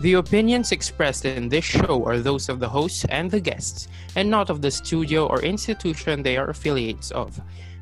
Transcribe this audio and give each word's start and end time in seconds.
The 0.00 0.14
opinions 0.14 0.70
expressed 0.70 1.24
in 1.24 1.48
this 1.48 1.64
show 1.64 2.04
are 2.06 2.18
those 2.18 2.48
of 2.48 2.60
the 2.60 2.68
hosts 2.68 3.04
and 3.10 3.28
the 3.28 3.40
guests, 3.40 3.88
and 4.14 4.30
not 4.30 4.48
of 4.48 4.62
the 4.62 4.70
studio 4.70 5.26
or 5.26 5.42
institution 5.42 6.22
they 6.22 6.36
are 6.36 6.50
affiliates 6.50 7.10
of. 7.10 7.40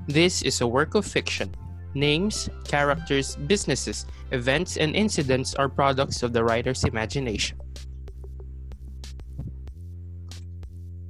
This 0.08 0.40
is 0.40 0.62
a 0.62 0.66
work 0.66 0.94
of 0.94 1.04
fiction. 1.04 1.54
Names, 1.92 2.48
characters, 2.64 3.36
businesses, 3.46 4.06
events, 4.32 4.78
and 4.78 4.96
incidents 4.96 5.54
are 5.56 5.68
products 5.68 6.22
of 6.22 6.32
the 6.32 6.42
writer's 6.42 6.84
imagination. 6.84 7.58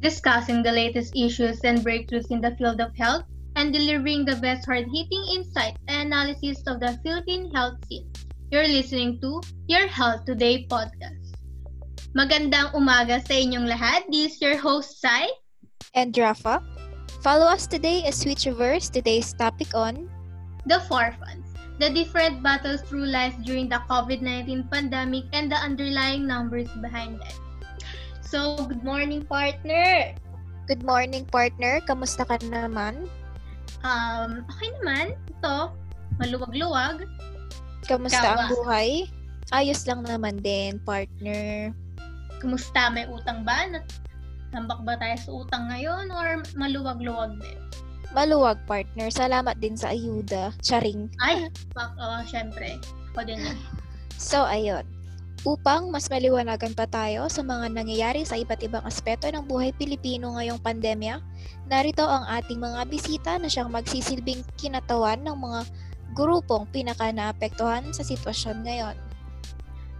Discussing 0.01 0.63
the 0.63 0.73
latest 0.73 1.15
issues 1.15 1.61
and 1.63 1.87
breakthroughs 1.87 2.31
in 2.31 2.41
the 2.41 2.57
field 2.57 2.81
of 2.81 2.95
health 2.97 3.25
and 3.55 3.73
delivering 3.73 4.25
the 4.25 4.37
best 4.37 4.67
hard-hitting 4.67 5.25
insight 5.35 5.77
and 5.87 6.09
analysis 6.09 6.63
of 6.67 6.81
the 6.81 6.99
Philippine 7.03 7.51
health 7.55 7.79
scene. 7.87 8.11
You're 8.47 8.71
listening 8.71 9.19
to 9.27 9.43
Your 9.67 9.91
Health 9.91 10.23
Today 10.23 10.71
podcast. 10.71 11.35
Magandang 12.15 12.71
umaga 12.79 13.19
sa 13.19 13.35
inyong 13.35 13.67
lahat. 13.67 14.07
This 14.07 14.39
is 14.39 14.41
your 14.41 14.55
host, 14.55 15.03
Sai. 15.03 15.27
And 15.99 16.15
Rafa. 16.15 16.63
Follow 17.27 17.51
us 17.51 17.67
today 17.67 18.07
as 18.07 18.23
we 18.23 18.39
traverse 18.39 18.87
today's 18.87 19.35
topic 19.35 19.75
on 19.75 20.07
The 20.63 20.79
Forefronts, 20.87 21.59
the 21.83 21.91
different 21.91 22.39
battles 22.39 22.87
through 22.87 23.11
life 23.11 23.35
during 23.43 23.67
the 23.67 23.83
COVID-19 23.91 24.71
pandemic 24.71 25.27
and 25.35 25.51
the 25.51 25.59
underlying 25.59 26.23
numbers 26.23 26.71
behind 26.79 27.19
it. 27.27 27.35
So, 28.23 28.63
good 28.63 28.87
morning, 28.87 29.27
partner! 29.27 30.15
Good 30.71 30.87
morning, 30.87 31.27
partner. 31.35 31.83
Kamusta 31.83 32.23
ka 32.23 32.39
naman? 32.47 33.11
Um, 33.83 34.47
okay 34.47 34.71
naman. 34.79 35.19
Ito, 35.35 35.75
maluwag-luwag. 36.23 37.11
Kamusta 37.87 38.19
Ikaw 38.19 38.35
ang 38.35 38.51
buhay? 38.51 38.91
Ayos 39.55 39.87
lang 39.87 40.03
naman 40.03 40.43
din, 40.43 40.83
partner. 40.83 41.71
Kumusta? 42.43 42.91
May 42.91 43.07
utang 43.07 43.47
ba? 43.47 43.63
Tambak 44.51 44.83
ba 44.83 44.99
tayo 44.99 45.17
sa 45.23 45.31
utang 45.31 45.71
ngayon 45.71 46.11
or 46.11 46.43
maluwag-luwag 46.59 47.39
din? 47.39 47.59
Maluwag, 48.11 48.59
partner. 48.67 49.07
Salamat 49.11 49.59
din 49.63 49.79
sa 49.79 49.95
ayuda. 49.95 50.51
Charing. 50.67 51.11
Ay, 51.23 51.47
pak, 51.75 51.95
oh, 51.99 52.23
syempre. 52.27 52.79
Ako 53.15 53.23
din. 53.23 53.41
So, 54.17 54.49
ayun. 54.49 54.81
Upang 55.45 55.93
mas 55.93 56.09
maliwanagan 56.09 56.73
pa 56.73 56.89
tayo 56.89 57.29
sa 57.29 57.45
mga 57.45 57.69
nangyayari 57.69 58.25
sa 58.25 58.41
iba't 58.41 58.65
ibang 58.65 58.81
aspeto 58.83 59.29
ng 59.29 59.45
buhay 59.45 59.77
Pilipino 59.77 60.35
ngayong 60.35 60.59
pandemya, 60.59 61.21
narito 61.69 62.03
ang 62.03 62.25
ating 62.25 62.57
mga 62.57 62.89
bisita 62.89 63.37
na 63.37 63.47
siyang 63.47 63.69
magsisilbing 63.69 64.41
kinatawan 64.57 65.21
ng 65.21 65.37
mga 65.37 65.61
grupong 66.15 66.69
pinaka-naapektuhan 66.71 67.91
sa 67.91 68.07
sitwasyon 68.07 68.63
ngayon. 68.63 68.97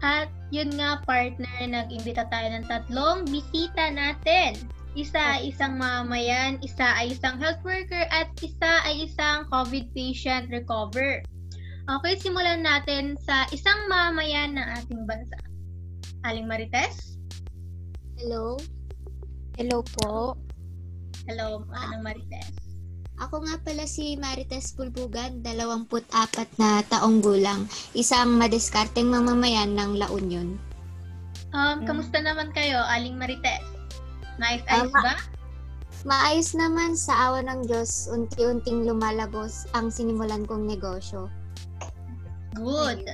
At 0.05 0.29
yun 0.53 0.77
nga, 0.77 1.01
partner, 1.09 1.57
nag-imbita 1.65 2.29
tayo 2.29 2.53
ng 2.53 2.69
tatlong 2.69 3.25
bisita 3.27 3.91
natin. 3.91 4.55
Isa 4.97 5.41
ay 5.41 5.53
isang 5.53 5.77
mamayan, 5.81 6.61
isa 6.61 6.85
ay 6.97 7.17
isang 7.17 7.41
health 7.41 7.61
worker, 7.65 8.05
at 8.13 8.29
isa 8.41 8.85
ay 8.85 9.09
isang 9.09 9.49
COVID 9.49 9.93
patient 9.93 10.49
recover. 10.53 11.25
Okay, 11.87 12.15
simulan 12.19 12.65
natin 12.65 13.17
sa 13.25 13.49
isang 13.53 13.89
mamayan 13.89 14.57
ng 14.57 14.67
ating 14.83 15.05
bansa. 15.09 15.37
Aling 16.25 16.49
Marites? 16.49 17.17
Hello, 18.17 18.57
Hello 19.57 19.81
po. 19.81 20.37
Hello, 21.25 21.65
Manang 21.73 22.05
Marites. 22.05 22.66
Ako 23.17 23.49
nga 23.49 23.57
pala 23.61 23.89
si 23.89 24.15
Marites 24.15 24.77
Pulbugan, 24.77 25.41
24 25.41 26.61
na 26.61 26.85
taong 26.85 27.25
gulang, 27.25 27.65
isang 27.93 28.37
madiskarteng 28.37 29.09
mamamayan 29.09 29.73
ng 29.73 29.97
La 29.97 30.09
Union. 30.13 30.61
Um, 31.51 31.81
Mm. 31.81 31.89
kamusta 31.89 32.21
naman 32.21 32.53
kayo, 32.53 32.77
Aling 32.77 33.17
Marites? 33.17 33.65
Nice-ice 34.37 34.93
Tama. 34.93 35.01
ba? 35.01 35.17
Maayos 36.05 36.53
naman 36.53 36.93
sa 36.95 37.33
awa 37.33 37.41
ng 37.41 37.67
Diyos, 37.67 38.07
unti-unting 38.07 38.85
lumalagos 38.85 39.65
ang 39.73 39.89
sinimulan 39.89 40.45
kong 40.45 40.69
negosyo. 40.69 41.33
Good. 42.55 43.09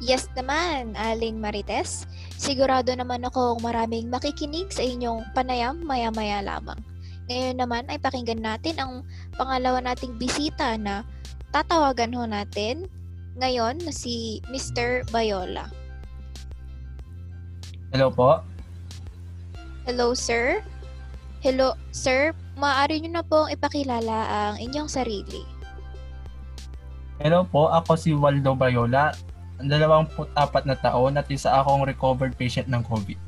Yes 0.00 0.24
naman, 0.32 0.96
Aling 0.96 1.36
Marites. 1.36 2.08
Sigurado 2.40 2.96
naman 2.96 3.20
akong 3.22 3.60
maraming 3.60 4.08
makikinig 4.08 4.72
sa 4.72 4.80
inyong 4.80 5.28
panayam 5.36 5.76
maya-maya 5.84 6.40
lamang. 6.40 6.80
Ngayon 7.30 7.62
naman 7.62 7.86
ay 7.86 8.02
pakinggan 8.02 8.42
natin 8.42 8.74
ang 8.82 9.06
pangalawa 9.38 9.78
nating 9.78 10.18
bisita 10.18 10.74
na 10.74 11.06
tatawagan 11.54 12.10
ho 12.10 12.26
natin 12.26 12.90
ngayon 13.38 13.78
na 13.86 13.94
si 13.94 14.42
Mr. 14.50 15.06
Bayola. 15.14 15.70
Hello 17.94 18.10
po. 18.10 18.42
Hello, 19.86 20.10
sir. 20.10 20.58
Hello, 21.38 21.78
sir. 21.94 22.34
Maaari 22.58 22.98
nyo 22.98 23.22
na 23.22 23.22
pong 23.22 23.54
ipakilala 23.54 24.18
ang 24.26 24.56
inyong 24.58 24.90
sarili. 24.90 25.46
Hello 27.22 27.46
po, 27.46 27.70
ako 27.70 27.94
si 27.94 28.10
Waldo 28.10 28.58
Bayola, 28.58 29.14
24 29.62 30.66
na 30.66 30.74
taon 30.82 31.14
at 31.14 31.30
isa 31.30 31.62
akong 31.62 31.86
recovered 31.86 32.34
patient 32.34 32.66
ng 32.66 32.82
COVID. 32.82 33.18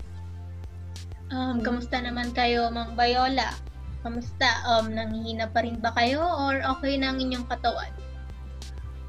Um, 1.30 1.62
kamusta 1.62 2.02
naman 2.02 2.34
kayo, 2.34 2.66
Mang 2.74 2.98
Bayola? 2.98 3.54
Kamusta? 4.02 4.48
Um, 4.66 4.90
nanghihina 4.92 5.46
pa 5.48 5.62
rin 5.62 5.78
ba 5.78 5.94
kayo 5.94 6.20
or 6.20 6.58
okay 6.76 6.98
na 6.98 7.14
ang 7.14 7.22
inyong 7.22 7.46
katawan? 7.46 7.90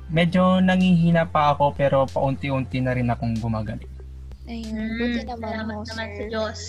Medyo 0.08 0.62
nangihina 0.62 1.26
pa 1.26 1.56
ako 1.56 1.74
pero 1.74 2.06
paunti-unti 2.06 2.78
na 2.80 2.94
rin 2.94 3.10
akong 3.10 3.34
gumagaling. 3.42 3.90
Ayun, 4.46 5.00
buti 5.00 5.24
Mm, 5.24 5.28
naman 5.28 5.42
salamat 5.42 5.74
ho, 5.74 5.82
naman 5.90 6.08
sa 6.14 6.14
sir. 6.14 6.28
Diyos. 6.30 6.62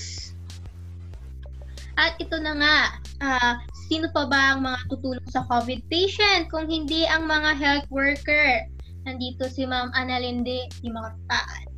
At 1.94 2.18
ito 2.18 2.36
na 2.40 2.52
nga, 2.56 2.76
ah, 3.20 3.54
sino 3.86 4.10
pa 4.10 4.26
ba 4.26 4.56
ang 4.56 4.66
mga 4.66 4.78
tutulong 4.88 5.28
sa 5.30 5.46
COVID 5.46 5.86
patient 5.86 6.50
kung 6.50 6.66
hindi 6.66 7.06
ang 7.06 7.26
mga 7.26 7.50
health 7.54 7.86
worker? 7.90 8.66
Nandito 9.04 9.46
si 9.46 9.68
Ma'am 9.68 9.92
Annalyn 9.92 10.42
de 10.42 10.64
Dimartaan. 10.80 11.68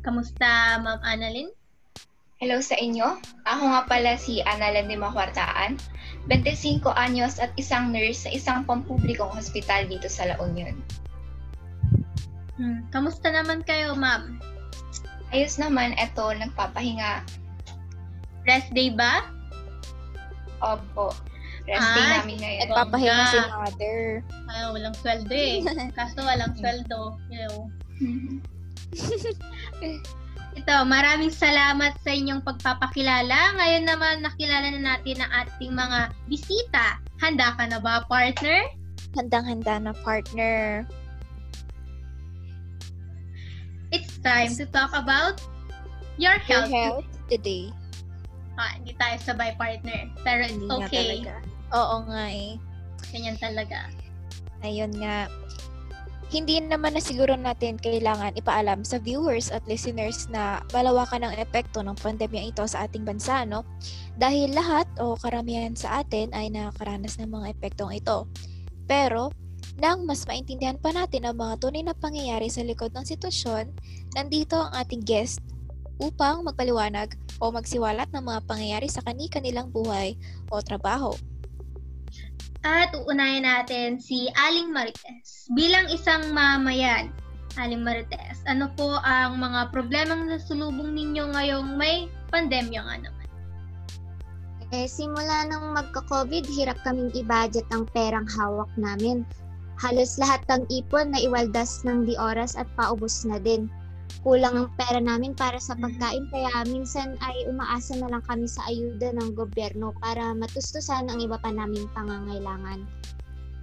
Kamusta, 0.00 0.78
Ma'am 0.78 1.02
Annalyn? 1.02 1.50
Hello 2.36 2.60
sa 2.60 2.76
inyo. 2.76 3.16
Ako 3.48 3.64
nga 3.64 3.82
pala 3.88 4.12
si 4.20 4.44
Annalyn 4.44 4.92
de 4.92 5.00
Macuartaan, 5.00 5.80
25 6.28 6.84
anyos 6.92 7.40
at 7.40 7.48
isang 7.56 7.88
nurse 7.88 8.28
sa 8.28 8.30
isang 8.30 8.60
pampublikong 8.68 9.32
hospital 9.32 9.88
dito 9.88 10.04
sa 10.04 10.28
La 10.28 10.36
Union. 10.44 10.76
Hmm, 12.60 12.84
kamusta 12.92 13.32
naman 13.32 13.64
kayo, 13.64 13.96
Ma'am? 13.96 14.36
Ayos 15.32 15.56
naman, 15.56 15.96
eto, 15.96 16.28
nagpapahinga. 16.36 17.24
Rest 18.44 18.68
day 18.76 18.92
ba? 18.92 19.32
Opo. 20.60 21.16
Rest 21.64 21.88
day 21.96 22.04
Ay, 22.04 22.12
namin 22.20 22.36
ngayon. 22.36 22.60
Nagpapahinga 22.68 23.24
si 23.32 23.38
mother. 23.48 24.00
Ay, 24.52 24.60
walang 24.76 24.96
sweldo 25.00 25.32
eh. 25.32 25.64
Kaso 25.96 26.20
walang 26.20 26.52
sweldo. 26.60 27.16
You 27.32 27.40
know. 27.48 27.56
Ito, 30.56 30.88
maraming 30.88 31.28
salamat 31.28 32.00
sa 32.00 32.16
inyong 32.16 32.40
pagpapakilala. 32.40 33.60
Ngayon 33.60 33.84
naman, 33.84 34.24
nakilala 34.24 34.72
na 34.72 34.96
natin 34.96 35.20
ang 35.20 35.44
ating 35.44 35.76
mga 35.76 36.16
bisita. 36.32 36.96
Handa 37.20 37.52
ka 37.60 37.68
na 37.68 37.76
ba, 37.76 38.00
partner? 38.08 38.64
Handang-handa 39.12 39.76
na 39.76 39.92
partner. 40.00 40.88
It's 43.92 44.16
time 44.24 44.56
to 44.56 44.64
talk 44.72 44.96
about 44.96 45.44
your 46.16 46.40
Your 46.48 46.64
health. 46.64 47.04
health 47.04 47.08
today. 47.28 47.68
Ah, 48.56 48.72
hindi 48.80 48.96
tayo 48.96 49.20
sabay, 49.20 49.52
partner. 49.60 50.08
Pero 50.24 50.40
it's 50.48 50.56
Hindi 50.56 50.72
nga 50.72 50.88
okay. 50.88 51.04
talaga. 51.04 51.34
Oo 51.76 51.96
nga 52.08 52.24
eh. 52.32 52.52
Ganyan 53.12 53.36
talaga. 53.36 53.92
Ayun 54.64 54.92
nga. 54.96 55.28
Hindi 56.26 56.58
naman 56.58 56.98
na 56.98 57.02
siguro 57.02 57.38
natin 57.38 57.78
kailangan 57.78 58.34
ipaalam 58.34 58.82
sa 58.82 58.98
viewers 58.98 59.54
at 59.54 59.62
listeners 59.70 60.26
na 60.26 60.58
malawakan 60.74 61.22
ang 61.22 61.34
epekto 61.38 61.86
ng 61.86 61.94
pandemya 62.02 62.50
ito 62.50 62.66
sa 62.66 62.90
ating 62.90 63.06
bansa, 63.06 63.46
no? 63.46 63.62
Dahil 64.18 64.50
lahat 64.50 64.90
o 64.98 65.14
karamihan 65.14 65.78
sa 65.78 66.02
atin 66.02 66.34
ay 66.34 66.50
nakakaranas 66.50 67.22
ng 67.22 67.30
mga 67.30 67.46
epektong 67.54 67.94
ito. 67.94 68.26
Pero, 68.90 69.30
nang 69.78 70.02
mas 70.02 70.26
maintindihan 70.26 70.74
pa 70.82 70.90
natin 70.90 71.30
ang 71.30 71.38
mga 71.38 71.62
tunay 71.62 71.86
na 71.86 71.94
pangyayari 71.94 72.50
sa 72.50 72.66
likod 72.66 72.90
ng 72.90 73.06
sitwasyon, 73.06 73.70
nandito 74.18 74.58
ang 74.58 74.74
ating 74.82 75.06
guest 75.06 75.38
upang 76.02 76.42
magpaliwanag 76.42 77.14
o 77.38 77.54
magsiwalat 77.54 78.10
ng 78.10 78.24
mga 78.26 78.40
pangyayari 78.50 78.88
sa 78.90 79.04
kani-kanilang 79.06 79.70
buhay 79.70 80.18
o 80.50 80.58
trabaho. 80.58 81.14
At 82.66 82.90
uunahin 82.98 83.46
natin 83.46 84.02
si 84.02 84.26
Aling 84.34 84.74
Marites. 84.74 85.46
Bilang 85.54 85.86
isang 85.86 86.34
mamayan, 86.34 87.14
Aling 87.54 87.86
Marites, 87.86 88.42
ano 88.50 88.66
po 88.74 88.98
ang 89.06 89.38
mga 89.38 89.70
problemang 89.70 90.26
nasulubong 90.26 90.90
ninyo 90.90 91.30
ngayong 91.30 91.78
may 91.78 92.10
pandemya 92.34 92.82
nga 92.82 92.96
naman? 93.06 93.26
Eh, 94.74 94.90
simula 94.90 95.46
nang 95.46 95.78
magka-COVID, 95.78 96.42
hirap 96.50 96.74
kaming 96.82 97.14
i-budget 97.14 97.62
ang 97.70 97.86
perang 97.94 98.26
hawak 98.26 98.68
namin. 98.74 99.22
Halos 99.78 100.18
lahat 100.18 100.42
ng 100.50 100.66
ipon 100.66 101.14
na 101.14 101.22
iwaldas 101.22 101.86
ng 101.86 102.02
di 102.02 102.18
oras 102.18 102.58
at 102.58 102.66
paubos 102.74 103.22
na 103.22 103.38
din. 103.38 103.70
Kulang 104.26 104.54
ang 104.58 104.68
pera 104.74 104.98
namin 104.98 105.32
para 105.38 105.56
sa 105.62 105.78
pagkain 105.78 106.26
kaya 106.34 106.50
minsan 106.66 107.14
ay 107.22 107.46
umaasa 107.46 107.94
na 107.94 108.10
lang 108.10 108.24
kami 108.26 108.50
sa 108.50 108.66
ayuda 108.66 109.14
ng 109.14 109.38
gobyerno 109.38 109.94
para 110.02 110.34
matustusan 110.34 111.06
ang 111.06 111.18
iba 111.22 111.38
pa 111.38 111.54
naming 111.54 111.86
pangangailangan. 111.94 112.82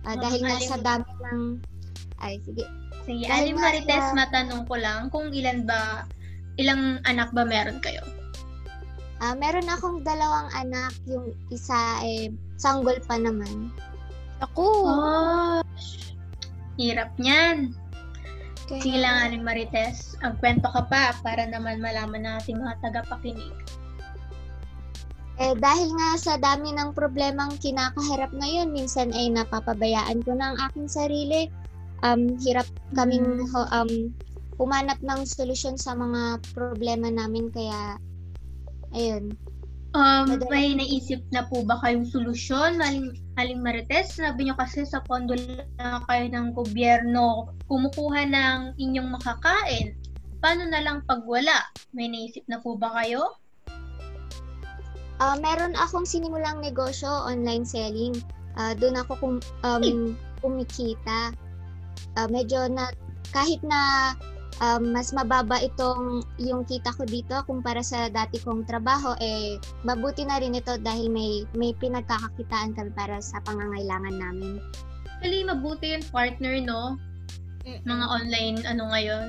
Ah, 0.03 0.15
Mga 0.15 0.21
dahil 0.23 0.39
nga 0.43 0.57
sa 0.63 0.77
dami 0.79 1.07
ng 1.31 1.41
ay 2.23 2.39
sige 2.47 2.63
Sige, 3.03 3.27
Dahil 3.27 3.51
Aling 3.51 3.59
Marites, 3.59 3.99
sa- 3.99 4.15
matanong 4.15 4.63
ko 4.63 4.79
lang 4.79 5.11
kung 5.11 5.27
ilan 5.35 5.67
ba, 5.67 6.07
ilang 6.55 7.03
anak 7.03 7.35
ba 7.35 7.43
meron 7.43 7.83
kayo? 7.83 7.99
Ah, 9.19 9.35
meron 9.35 9.67
akong 9.67 10.07
dalawang 10.07 10.47
anak, 10.55 10.95
yung 11.07 11.35
isa 11.51 11.99
eh 12.03 12.31
sanggol 12.55 12.95
pa 13.03 13.19
naman. 13.19 13.71
Ako. 14.39 14.63
Oh, 14.87 15.59
hirap 16.79 17.11
niyan. 17.19 17.75
Kaya- 18.63 18.79
Sige 18.79 18.97
lang, 18.99 19.27
Aling 19.27 19.43
Marites, 19.43 20.15
ang 20.23 20.39
kwento 20.39 20.71
ka 20.71 20.87
pa 20.87 21.11
para 21.19 21.43
naman 21.43 21.83
malaman 21.83 22.23
natin 22.23 22.63
mga 22.63 22.79
tagapakinig. 22.79 23.51
Eh 25.35 25.57
dahil 25.57 25.89
nga 25.97 26.09
sa 26.15 26.33
dami 26.37 26.71
ng 26.71 26.93
problemang 26.93 27.57
kinakaharap 27.57 28.29
ngayon, 28.31 28.69
minsan 28.69 29.09
ay 29.11 29.33
napapabayaan 29.33 30.21
ko 30.21 30.37
na 30.37 30.53
ang 30.53 30.57
aking 30.69 30.87
sarili. 30.87 31.49
Um, 32.03 32.35
hirap 32.37 32.67
kaming 32.93 33.41
Mm. 33.41 33.55
um, 33.71 33.91
humanap 34.55 34.99
ng 35.01 35.25
solusyon 35.25 35.75
sa 35.75 35.97
mga 35.97 36.37
problema 36.53 37.09
namin 37.09 37.49
kaya 37.49 37.97
ayun. 38.93 39.33
Um, 39.93 40.41
may 40.49 40.73
naisip 40.73 41.21
na 41.29 41.45
po 41.45 41.61
ba 41.61 41.77
kayong 41.85 42.09
solusyon, 42.09 42.81
Aling, 42.81 43.13
Aling 43.37 43.61
Marites? 43.61 44.17
Sabi 44.17 44.49
niyo 44.49 44.57
kasi 44.57 44.89
sa 44.89 45.05
pondo 45.05 45.37
lang 45.37 46.01
kayo 46.09 46.25
ng 46.33 46.57
gobyerno 46.57 47.53
kumukuha 47.69 48.25
ng 48.25 48.59
inyong 48.81 49.13
makakain. 49.13 49.93
Paano 50.41 50.65
na 50.65 50.81
lang 50.81 51.05
pag 51.05 51.21
wala? 51.29 51.61
May 51.93 52.09
naisip 52.09 52.41
na 52.49 52.57
po 52.57 52.73
ba 52.73 52.89
kayo? 53.05 53.37
Ah, 55.21 55.37
meron 55.37 55.77
akong 55.77 56.09
sinimulang 56.09 56.65
negosyo, 56.65 57.07
online 57.29 57.61
selling. 57.61 58.17
Ah, 58.57 58.73
doon 58.73 58.97
ako 58.97 59.13
kum, 59.21 59.35
um, 59.61 60.17
kumikita. 60.41 61.29
Ah, 62.17 62.25
medyo 62.25 62.65
na 62.65 62.89
kahit 63.29 63.61
na 63.61 64.13
um, 64.63 64.95
mas 64.95 65.11
mababa 65.11 65.59
itong 65.59 66.23
yung 66.39 66.63
kita 66.63 66.95
ko 66.95 67.03
dito 67.03 67.35
kumpara 67.43 67.83
sa 67.83 68.07
dati 68.07 68.39
kong 68.39 68.63
trabaho 68.63 69.11
eh 69.19 69.59
mabuti 69.83 70.23
na 70.23 70.39
rin 70.39 70.55
ito 70.55 70.79
dahil 70.79 71.11
may 71.11 71.43
may 71.59 71.75
pinagkakakitaan 71.75 72.71
kami 72.71 72.91
para 72.95 73.19
sa 73.19 73.43
pangangailangan 73.43 74.15
namin. 74.15 74.63
Actually, 75.19 75.43
mabuti 75.47 75.95
yung 75.95 76.05
partner, 76.11 76.59
no? 76.59 76.99
Mga 77.63 78.05
online, 78.11 78.57
ano 78.67 78.91
ngayon? 78.91 79.27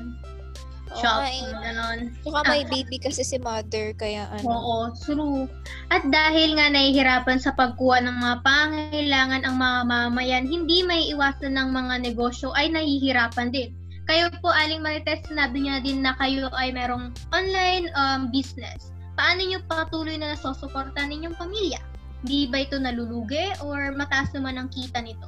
Shop, 0.95 1.23
nga 1.23 1.31
eh. 1.31 1.55
ganon. 1.63 1.99
Tsaka 2.23 2.41
may 2.51 2.63
baby 2.75 2.99
kasi 2.99 3.23
si 3.23 3.39
mother, 3.39 3.95
kaya 3.95 4.27
ano. 4.31 4.47
Oo, 4.47 4.79
true. 5.07 5.47
At 5.91 6.07
dahil 6.07 6.59
nga 6.59 6.71
nahihirapan 6.71 7.39
sa 7.39 7.55
pagkuha 7.55 8.03
ng 8.03 8.17
mga 8.21 8.37
pangangailangan 8.43 9.43
ang 9.47 9.57
mga 9.59 9.81
mamayan, 9.87 10.45
hindi 10.51 10.83
may 10.83 11.15
iwasan 11.15 11.55
ng 11.55 11.71
mga 11.71 11.95
negosyo 12.11 12.51
ay 12.59 12.75
nahihirapan 12.75 13.55
din. 13.55 13.71
Kayo 14.05 14.29
po, 14.45 14.53
Aling 14.53 14.85
Marites, 14.85 15.25
sinabi 15.25 15.65
niya 15.65 15.81
din 15.81 16.05
na 16.05 16.13
kayo 16.21 16.53
ay 16.53 16.77
merong 16.77 17.17
online 17.33 17.89
um, 17.97 18.29
business. 18.29 18.93
Paano 19.17 19.41
niyo 19.41 19.65
patuloy 19.65 20.21
na 20.21 20.37
nasusuporta 20.37 21.09
ninyong 21.09 21.39
pamilya? 21.41 21.81
Di 22.21 22.45
ba 22.53 22.61
ito 22.65 22.77
nalulugi 22.77 23.57
or 23.65 23.97
mataas 23.97 24.33
naman 24.37 24.61
ang 24.61 24.69
kita 24.69 25.01
nito? 25.01 25.25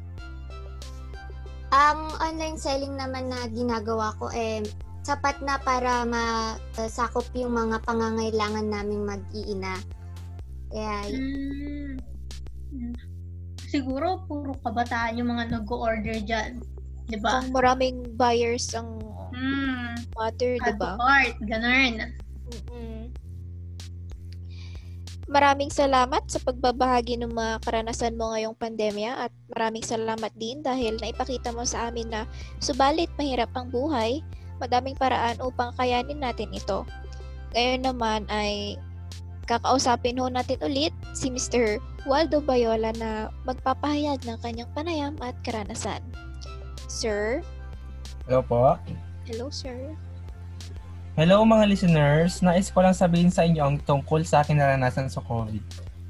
Ang 1.73 2.13
online 2.21 2.61
selling 2.61 3.01
naman 3.01 3.33
na 3.33 3.49
ginagawa 3.49 4.13
ko 4.21 4.29
eh 4.33 4.61
sapat 5.07 5.39
na 5.41 5.57
para 5.63 6.03
masakop 6.03 7.25
yung 7.33 7.55
mga 7.55 7.79
pangangailangan 7.87 8.67
naming 8.67 9.07
mag-iina. 9.07 9.79
Kaya. 10.69 11.07
Mm. 11.15 11.97
Siguro 13.71 14.27
puro 14.27 14.59
kabataan 14.67 15.17
yung 15.17 15.31
mga 15.31 15.63
nag-order 15.63 16.19
dyan. 16.27 16.59
Di 17.07 17.19
ba? 17.23 17.39
Kung 17.43 17.55
maraming 17.55 18.19
buyers 18.19 18.75
ang 18.75 18.99
Mm. 19.31 19.95
mother, 20.17 20.59
di 20.59 20.73
ba? 20.79 20.99
cart, 20.99 21.37
ganun. 21.45 22.15
Mm-mm. 22.51 23.11
Maraming 25.27 25.75
salamat 25.75 26.23
sa 26.31 26.39
pagbabahagi 26.39 27.19
ng 27.19 27.35
mga 27.35 27.67
karanasan 27.67 28.15
mo 28.15 28.31
ngayong 28.31 28.55
pandemya 28.55 29.27
at 29.27 29.33
maraming 29.51 29.83
salamat 29.83 30.31
din 30.39 30.63
dahil 30.63 30.95
naipakita 31.03 31.51
mo 31.51 31.67
sa 31.67 31.91
amin 31.91 32.15
na 32.15 32.31
subalit 32.63 33.11
mahirap 33.19 33.51
ang 33.59 33.67
buhay, 33.75 34.23
madaming 34.63 34.95
paraan 34.95 35.43
upang 35.43 35.75
kayanin 35.75 36.23
natin 36.23 36.55
ito. 36.55 36.87
Ngayon 37.59 37.83
naman 37.83 38.23
ay 38.31 38.79
kakausapin 39.51 40.19
ho 40.23 40.31
natin 40.31 40.63
ulit 40.63 40.95
si 41.11 41.27
Mr. 41.27 41.83
Waldo 42.07 42.39
Bayola 42.39 42.95
na 42.95 43.27
magpapahayag 43.43 44.23
ng 44.23 44.39
kanyang 44.47 44.71
panayam 44.79 45.15
at 45.19 45.35
karanasan. 45.43 46.03
Sir? 46.87 47.43
Hello 48.27 48.43
po. 48.43 48.79
Hello, 49.27 49.51
sir. 49.51 49.95
Hello 51.19 51.43
mga 51.43 51.65
listeners, 51.67 52.45
nais 52.45 52.69
ko 52.69 52.85
lang 52.85 52.95
sabihin 52.95 53.33
sa 53.33 53.43
inyo 53.43 53.63
ang 53.65 53.81
tungkol 53.83 54.23
sa 54.23 54.45
aking 54.45 54.61
naranasan 54.61 55.09
sa 55.09 55.25
COVID. 55.25 55.65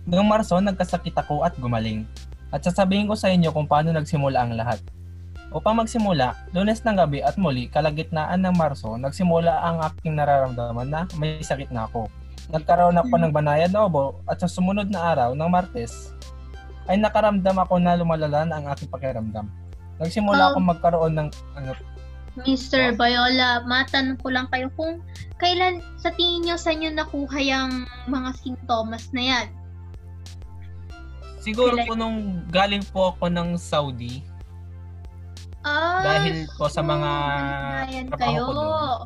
Noong 0.04 0.26
Marso, 0.26 0.58
nagkasakit 0.58 1.14
ako 1.14 1.46
at 1.46 1.54
gumaling. 1.56 2.04
At 2.50 2.66
sasabihin 2.66 3.06
ko 3.06 3.14
sa 3.14 3.30
inyo 3.30 3.54
kung 3.54 3.70
paano 3.70 3.94
nagsimula 3.94 4.42
ang 4.42 4.58
lahat. 4.58 4.82
Upang 5.54 5.78
magsimula, 5.78 6.50
lunes 6.50 6.82
ng 6.82 6.98
gabi 6.98 7.22
at 7.22 7.38
muli, 7.38 7.70
kalagitnaan 7.70 8.42
ng 8.42 8.54
Marso, 8.58 8.98
nagsimula 8.98 9.62
ang 9.62 9.78
aking 9.86 10.18
nararamdaman 10.18 10.90
na 10.90 11.00
may 11.16 11.38
sakit 11.38 11.70
na 11.70 11.86
ako. 11.86 12.10
Nagkaroon 12.50 12.98
ako 12.98 13.14
ng 13.16 13.32
banayad 13.32 13.70
na 13.70 13.86
obo 13.86 14.20
at 14.26 14.42
sa 14.42 14.50
sumunod 14.50 14.90
na 14.90 15.14
araw 15.14 15.38
ng 15.38 15.50
Martes, 15.50 16.12
ay 16.90 16.98
nakaramdam 16.98 17.56
ako 17.62 17.78
na 17.78 17.94
lumalala 17.94 18.42
na 18.42 18.58
ang 18.58 18.66
aking 18.74 18.90
pakiramdam. 18.90 19.46
Nagsimula 19.96 20.42
Um, 20.42 20.50
ako 20.50 20.58
magkaroon 20.62 21.14
ng 21.14 21.28
ano, 21.54 21.72
Mr. 22.38 22.92
Bayola, 22.92 23.64
matanong 23.64 24.20
ko 24.20 24.28
lang 24.28 24.44
kayo 24.46 24.68
kung 24.76 25.00
kailan 25.36 25.80
sa 25.96 26.12
tingin 26.12 26.44
niyo 26.44 26.56
sa 26.56 26.68
inyo 26.68 26.92
nakuha 26.92 27.38
yung 27.38 27.72
mga 28.06 28.30
sintomas 28.36 29.08
na 29.10 29.22
yan? 29.24 29.46
Siguro 31.40 31.72
Like- 31.74 31.86
po 31.86 31.94
nung 31.94 32.18
galing 32.46 32.84
po 32.86 33.10
ako 33.10 33.30
ng 33.30 33.56
Saudi 33.56 34.20
Ah, 35.62 35.98
dahil 36.04 36.44
po 36.52 36.68
sa 36.68 36.78
mga 36.78 37.10
kayo. 38.12 38.44
ko 38.44 38.52
doon. 38.52 38.98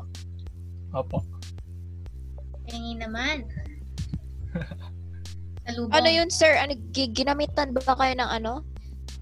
Opo. 0.91 1.17
Tingin 2.65 2.99
naman. 2.99 3.47
Ano 5.71 6.09
yun, 6.09 6.27
sir? 6.27 6.59
Ano, 6.59 6.75
gi- 6.91 7.15
ginamitan 7.15 7.71
ba 7.71 7.95
kayo 7.95 8.11
ng 8.13 8.27
ano? 8.27 8.65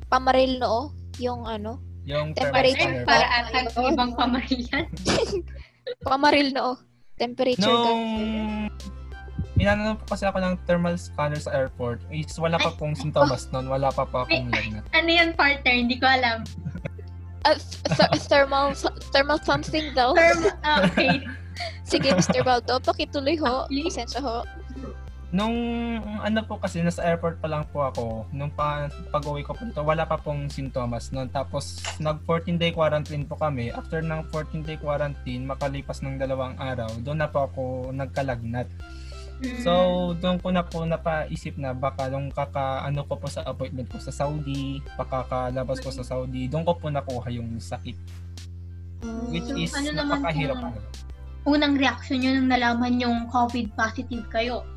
Pamaril 0.10 0.58
noo? 0.58 0.90
Yung 1.20 1.44
ano? 1.46 1.80
Yung 2.08 2.34
Temperature 2.34 3.04
para 3.04 3.26
atag 3.44 3.70
ibang 3.76 4.16
pamarilan. 4.16 4.88
Pamaril 6.08 6.56
noo. 6.56 6.74
Temperature 7.20 7.68
Nung 7.68 7.84
gun. 7.84 8.72
inano 9.60 10.00
po 10.00 10.16
kasi 10.16 10.24
ako 10.24 10.40
ng 10.40 10.56
thermal 10.64 10.96
scanner 10.96 11.36
sa 11.36 11.52
airport, 11.52 12.00
is 12.08 12.32
wala 12.40 12.56
pa 12.56 12.72
pong 12.72 12.96
sintomas 12.96 13.52
noon, 13.52 13.68
wala 13.68 13.92
pa 13.92 14.08
po 14.08 14.24
akong 14.24 14.48
lagnat. 14.48 14.88
Ano 14.96 15.10
yan, 15.12 15.36
partner? 15.36 15.76
Hindi 15.76 16.00
ko 16.00 16.08
alam. 16.08 16.42
Ah, 17.48 17.56
th- 17.56 17.96
th- 17.96 18.28
thermal, 18.28 18.76
thermal 19.16 19.40
something 19.40 19.96
daw. 19.96 20.12
Term, 20.12 20.52
ah, 20.60 20.84
okay. 20.84 21.24
Sige, 21.88 22.12
Mr. 22.12 22.44
Baldo, 22.44 22.84
pakituloy 22.84 23.40
ho. 23.40 23.64
Please. 23.72 23.96
Pasensya 23.96 24.20
ho. 24.20 24.44
Nung 25.30 25.54
ano 26.20 26.42
po 26.42 26.58
kasi 26.58 26.82
nasa 26.82 27.06
airport 27.06 27.38
pa 27.38 27.46
lang 27.46 27.62
po 27.70 27.86
ako, 27.86 28.26
nung 28.34 28.50
pa, 28.50 28.90
pag-uwi 29.14 29.46
ko 29.46 29.54
po 29.54 29.62
dito, 29.62 29.86
wala 29.86 30.02
pa 30.02 30.18
pong 30.18 30.50
sintomas 30.50 31.14
noon. 31.14 31.30
Tapos 31.30 31.78
nag 31.98 32.26
14 32.26 32.58
day 32.58 32.74
quarantine 32.74 33.22
po 33.24 33.38
kami. 33.38 33.70
After 33.70 34.02
ng 34.02 34.26
14 34.28 34.66
day 34.66 34.76
quarantine, 34.76 35.46
makalipas 35.46 36.02
ng 36.02 36.18
dalawang 36.18 36.58
araw, 36.58 36.90
doon 37.00 37.22
na 37.22 37.30
po 37.30 37.46
ako 37.46 37.62
nagkalagnat. 37.94 38.66
So, 39.64 39.72
doon 40.20 40.36
ko 40.36 40.52
na 40.52 40.68
po 40.68 40.84
napaisip 40.84 41.56
na 41.56 41.72
baka 41.72 42.12
nung 42.12 42.28
kaka 42.28 42.84
ano 42.84 43.08
ko 43.08 43.16
po 43.16 43.32
sa 43.32 43.46
appointment 43.48 43.88
ko 43.88 43.96
sa 43.96 44.12
Saudi, 44.12 44.84
pakakalabas 44.98 45.80
ko 45.80 45.94
sa 45.94 46.04
Saudi, 46.04 46.50
doon 46.50 46.68
ko 46.68 46.76
po 46.76 46.92
nakuha 46.92 47.32
yung 47.32 47.56
sakit. 47.56 47.96
Which 49.32 49.48
So, 49.48 49.56
is 49.56 49.72
ano 49.72 49.96
naman 49.96 50.20
napakahirap. 50.20 50.58
ano. 50.60 50.76
unang 51.48 51.80
reaction 51.80 52.20
nyo 52.20 52.36
nung 52.36 52.52
nalaman 52.52 53.00
yung 53.00 53.32
COVID 53.32 53.72
positive 53.74 54.28
kayo? 54.28 54.68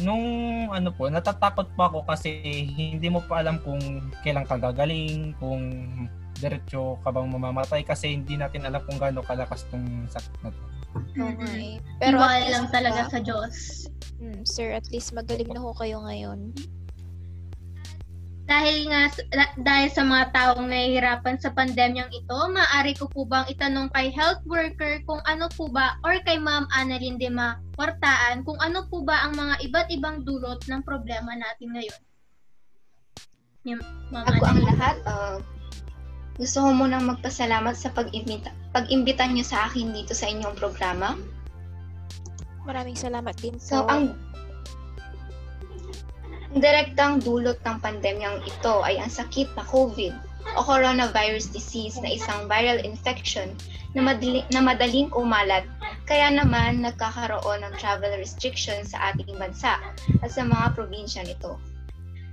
Nung 0.00 0.24
ano 0.72 0.88
po, 0.88 1.12
natatakot 1.12 1.68
po 1.76 1.80
ako 1.84 1.98
kasi 2.08 2.40
hindi 2.64 3.12
mo 3.12 3.20
pa 3.20 3.44
alam 3.44 3.60
kung 3.60 3.80
kailan 4.24 4.48
ka 4.48 4.56
gagaling, 4.56 5.36
kung 5.36 5.60
diretso 6.40 6.96
ka 7.04 7.12
bang 7.12 7.28
mamamatay 7.28 7.84
kasi 7.84 8.16
hindi 8.16 8.40
natin 8.40 8.64
alam 8.64 8.80
kung 8.88 8.96
gaano 8.96 9.20
kalakas 9.20 9.68
tong 9.68 10.08
sakit 10.08 10.34
na 10.40 10.48
to. 10.48 10.62
Okay. 11.12 11.80
Pero 12.00 12.16
Pero 12.16 12.24
at 12.24 12.48
lang 12.48 12.66
least, 12.68 12.72
talaga 12.72 13.00
sa 13.08 13.18
Diyos. 13.20 13.54
hmm, 14.20 14.42
sir, 14.48 14.72
at 14.72 14.88
least 14.88 15.12
magaling 15.12 15.48
na 15.52 15.60
ho 15.60 15.72
kayo 15.76 16.00
ngayon. 16.04 16.56
Dahil 18.42 18.90
nga 18.90 19.06
dahil 19.62 19.88
sa 19.94 20.02
mga 20.02 20.34
taong 20.34 20.66
nahihirapan 20.66 21.38
sa 21.38 21.54
pandemyang 21.54 22.10
ito, 22.10 22.34
maaari 22.34 22.92
ko 22.98 23.06
po 23.06 23.22
bang 23.22 23.46
itanong 23.46 23.86
kay 23.94 24.10
health 24.10 24.42
worker 24.50 24.98
kung 25.06 25.22
ano 25.30 25.46
po 25.54 25.70
ba 25.70 25.94
or 26.02 26.18
kay 26.26 26.42
Ma'am 26.42 26.66
Annalyn 26.74 27.22
de 27.22 27.30
Kwartaan 27.78 28.42
kung 28.42 28.58
ano 28.58 28.82
po 28.90 29.06
ba 29.06 29.22
ang 29.22 29.38
mga 29.38 29.54
iba't 29.70 29.88
ibang 29.94 30.26
dulot 30.26 30.58
ng 30.66 30.82
problema 30.82 31.38
natin 31.38 31.70
ngayon. 31.70 32.00
Yung, 33.62 33.82
Ma'am 34.10 34.26
Bago 34.26 34.42
ang 34.42 34.62
lahat, 34.66 34.96
uh, 35.06 35.38
gusto 36.34 36.66
ko 36.66 36.68
munang 36.74 37.06
magpasalamat 37.06 37.78
sa 37.78 37.94
pag-imbita, 37.94 38.50
pag-imbita 38.74 39.22
niyo 39.30 39.46
sa 39.46 39.70
akin 39.70 39.94
dito 39.94 40.18
sa 40.18 40.26
inyong 40.26 40.58
programa. 40.58 41.14
Maraming 42.66 42.98
salamat 42.98 43.38
din 43.38 43.54
po. 43.54 43.62
So, 43.62 43.86
ang 43.86 44.18
direktang 46.58 47.24
dulot 47.24 47.56
ng 47.64 47.80
pandemyang 47.80 48.44
ito 48.44 48.84
ay 48.84 49.00
ang 49.00 49.08
sakit 49.08 49.48
na 49.56 49.64
COVID 49.64 50.12
o 50.58 50.60
coronavirus 50.66 51.48
disease 51.54 51.96
na 52.02 52.12
isang 52.12 52.50
viral 52.50 52.82
infection 52.82 53.48
na, 53.96 54.04
madali, 54.04 54.44
na 54.52 54.60
madaling 54.60 55.08
kumalat 55.08 55.64
kaya 56.04 56.28
naman 56.28 56.82
nagkakaroon 56.82 57.62
ng 57.62 57.74
travel 57.78 58.12
restrictions 58.18 58.92
sa 58.92 59.12
ating 59.12 59.32
bansa 59.38 59.78
at 60.20 60.30
sa 60.32 60.42
mga 60.44 60.76
probinsya 60.76 61.24
nito. 61.24 61.56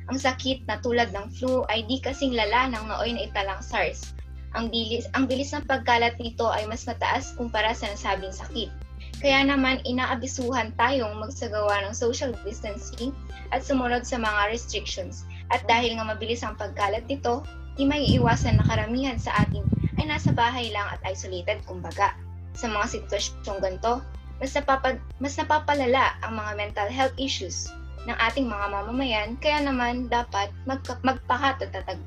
Ang 0.10 0.18
sakit 0.18 0.66
na 0.66 0.82
tulad 0.82 1.14
ng 1.14 1.30
flu 1.38 1.64
ay 1.70 1.86
di 1.86 2.02
kasing 2.02 2.34
lala 2.34 2.66
ng 2.74 2.90
nooy 2.90 3.14
na 3.14 3.30
italang 3.30 3.62
SARS. 3.62 4.18
Ang 4.58 4.74
bilis, 4.74 5.06
ang 5.14 5.30
bilis 5.30 5.54
ng 5.54 5.70
pagkalat 5.70 6.18
nito 6.18 6.50
ay 6.50 6.66
mas 6.66 6.82
mataas 6.90 7.38
kumpara 7.38 7.78
sa 7.78 7.86
nasabing 7.94 8.34
sakit. 8.34 8.74
Kaya 9.20 9.44
naman 9.44 9.84
inaabisuhan 9.84 10.72
tayong 10.80 11.20
magsagawa 11.20 11.84
ng 11.84 11.94
social 11.96 12.32
distancing 12.48 13.12
at 13.52 13.60
sumunod 13.68 14.08
sa 14.08 14.16
mga 14.16 14.56
restrictions. 14.56 15.28
At 15.52 15.68
dahil 15.68 16.00
nga 16.00 16.08
mabilis 16.08 16.40
ang 16.40 16.56
pagkalat 16.56 17.04
nito, 17.12 17.44
di 17.76 17.84
may 17.84 18.08
iwasan 18.16 18.60
na 18.60 18.64
karamihan 18.64 19.20
sa 19.20 19.44
atin 19.44 19.68
ay 20.00 20.08
nasa 20.08 20.32
bahay 20.32 20.72
lang 20.72 20.88
at 20.88 21.04
isolated 21.04 21.60
kumbaga. 21.68 22.16
Sa 22.56 22.72
mga 22.72 22.96
sitwasyong 22.96 23.60
ganito, 23.60 24.00
mas, 24.40 24.56
napapad, 24.56 24.96
mas 25.20 25.36
napapalala 25.36 26.16
ang 26.24 26.40
mga 26.40 26.52
mental 26.56 26.88
health 26.88 27.16
issues 27.20 27.68
ng 28.08 28.16
ating 28.16 28.48
mga 28.48 28.66
mamamayan, 28.72 29.30
kaya 29.44 29.60
naman 29.60 30.08
dapat 30.08 30.50
magka, 30.64 30.96
magpakatatag 31.04 32.00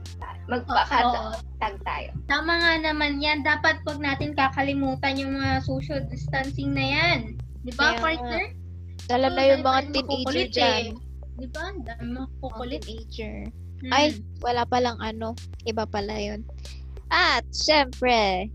magpakatatag 0.51 1.75
tayo. 1.87 2.09
Tama 2.27 2.53
nga 2.59 2.73
naman 2.81 3.23
yan. 3.23 3.47
Dapat 3.47 3.85
wag 3.87 4.01
natin 4.03 4.35
kakalimutan 4.35 5.21
yung 5.21 5.39
mga 5.39 5.63
social 5.63 6.03
distancing 6.11 6.75
na 6.75 6.83
yan. 6.83 7.19
Di 7.63 7.71
ba, 7.79 7.95
Kaya 7.95 8.03
partner? 8.03 8.45
Lalo 9.11 9.27
na 9.31 9.43
Oo, 9.43 9.51
yung 9.53 9.63
mga 9.63 9.81
teenager 9.93 10.47
dyan. 10.51 10.85
eh. 10.91 10.91
Di 11.39 11.47
ba? 11.51 11.63
Ang 11.71 11.83
dami 11.87 12.05
makukulit. 12.19 12.83
teenager. 12.83 13.47
Hmm. 13.83 13.93
Ay, 13.95 14.05
wala 14.43 14.63
palang 14.67 14.99
ano. 14.99 15.35
Iba 15.67 15.87
pala 15.87 16.15
yun. 16.19 16.43
At, 17.11 17.45
syempre, 17.53 18.49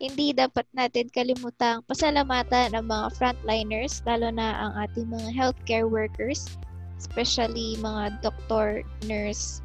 hindi 0.00 0.32
dapat 0.32 0.64
natin 0.72 1.12
kalimutang 1.12 1.84
pasalamatan 1.84 2.72
ang 2.72 2.88
mga 2.88 3.12
frontliners, 3.20 4.00
lalo 4.08 4.32
na 4.32 4.56
ang 4.56 4.72
ating 4.88 5.12
mga 5.12 5.28
healthcare 5.36 5.84
workers, 5.84 6.56
especially 7.00 7.80
mga 7.80 8.20
doktor, 8.20 8.84
nurse, 9.08 9.64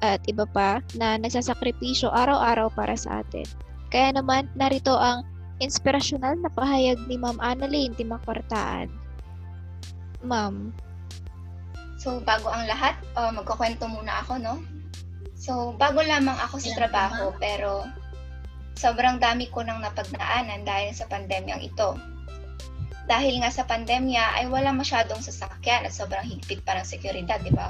at 0.00 0.18
iba 0.26 0.48
pa 0.48 0.80
na 0.96 1.20
nagsasakripisyo 1.20 2.08
araw-araw 2.10 2.72
para 2.72 2.96
sa 2.96 3.20
atin. 3.20 3.46
Kaya 3.92 4.16
naman, 4.16 4.48
narito 4.56 4.96
ang 4.96 5.28
inspirasyonal 5.60 6.40
na 6.40 6.50
pahayag 6.50 6.98
ni 7.06 7.20
Ma'am 7.20 7.38
Annalyn 7.38 7.92
Timakwartaan. 7.94 8.88
Ma'am, 10.24 10.72
So, 12.02 12.18
bago 12.18 12.50
ang 12.50 12.66
lahat, 12.66 12.98
uh, 13.14 13.30
magkukwento 13.30 13.86
muna 13.86 14.26
ako, 14.26 14.34
no? 14.42 14.58
So, 15.38 15.78
bago 15.78 16.02
lamang 16.02 16.34
ako 16.34 16.58
sa 16.58 16.74
trabaho, 16.74 17.30
pero 17.38 17.86
sobrang 18.74 19.22
dami 19.22 19.46
ko 19.54 19.62
nang 19.62 19.86
napagnaanan 19.86 20.66
dahil 20.66 20.90
sa 20.90 21.06
pandemyang 21.06 21.62
ito. 21.62 21.94
Dahil 23.10 23.42
nga 23.42 23.50
sa 23.50 23.66
pandemya 23.66 24.38
ay 24.38 24.46
wala 24.46 24.70
masyadong 24.70 25.18
sasakyan 25.18 25.82
at 25.82 25.90
sobrang 25.90 26.22
higpit 26.22 26.62
pa 26.62 26.78
ng 26.78 26.86
seguridad, 26.86 27.42
di 27.42 27.50
ba? 27.50 27.66